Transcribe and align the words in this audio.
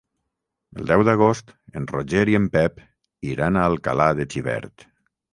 El 0.79 0.85
deu 0.91 1.01
d'agost 1.09 1.51
en 1.81 1.85
Roger 1.91 2.23
i 2.33 2.37
en 2.39 2.47
Pep 2.55 2.81
iran 3.33 3.59
a 3.59 3.65
Alcalà 3.73 4.09
de 4.21 4.27
Xivert. 4.35 4.87